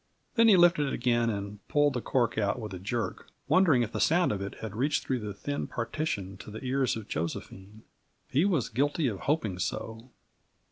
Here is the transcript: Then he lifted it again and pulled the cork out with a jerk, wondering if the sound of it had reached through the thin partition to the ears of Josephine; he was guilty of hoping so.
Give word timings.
Then 0.33 0.47
he 0.47 0.57
lifted 0.57 0.87
it 0.87 0.93
again 0.93 1.29
and 1.29 1.59
pulled 1.67 1.93
the 1.93 2.01
cork 2.01 2.35
out 2.35 2.59
with 2.59 2.73
a 2.73 2.79
jerk, 2.79 3.27
wondering 3.47 3.83
if 3.83 3.91
the 3.91 3.99
sound 4.01 4.31
of 4.31 4.41
it 4.41 4.55
had 4.55 4.75
reached 4.75 5.03
through 5.05 5.19
the 5.19 5.31
thin 5.31 5.67
partition 5.67 6.37
to 6.37 6.49
the 6.49 6.63
ears 6.63 6.95
of 6.95 7.07
Josephine; 7.07 7.83
he 8.27 8.43
was 8.43 8.69
guilty 8.69 9.05
of 9.07 9.19
hoping 9.19 9.59
so. 9.59 10.09